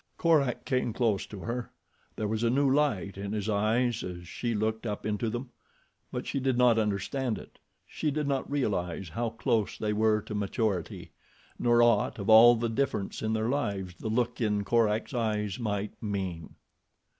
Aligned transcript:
Korak 0.17 0.65
came 0.65 0.93
close 0.93 1.27
to 1.27 1.41
her. 1.41 1.69
There 2.15 2.27
was 2.27 2.41
a 2.43 2.49
new 2.49 2.67
light 2.73 3.19
in 3.19 3.33
his 3.33 3.47
eyes 3.47 4.01
as 4.03 4.27
she 4.27 4.55
looked 4.55 4.87
up 4.87 5.05
into 5.05 5.29
them; 5.29 5.51
but 6.11 6.25
she 6.25 6.39
did 6.39 6.57
not 6.57 6.79
understand 6.79 7.37
it. 7.37 7.59
She 7.85 8.09
did 8.09 8.27
not 8.27 8.49
realize 8.49 9.09
how 9.09 9.29
close 9.29 9.77
they 9.77 9.93
were 9.93 10.19
to 10.21 10.33
maturity, 10.33 11.11
nor 11.59 11.83
aught 11.83 12.17
of 12.17 12.31
all 12.31 12.55
the 12.55 12.67
difference 12.67 13.21
in 13.21 13.33
their 13.33 13.47
lives 13.49 13.93
the 13.93 14.09
look 14.09 14.41
in 14.41 14.63
Korak's 14.63 15.13
eyes 15.13 15.59
might 15.59 16.01
mean. 16.01 16.55